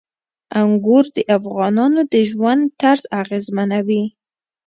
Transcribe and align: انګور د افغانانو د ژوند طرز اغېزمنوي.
انګور 0.61 1.05
د 1.15 1.17
افغانانو 1.37 2.01
د 2.13 2.15
ژوند 2.29 2.61
طرز 2.81 3.03
اغېزمنوي. 3.21 4.03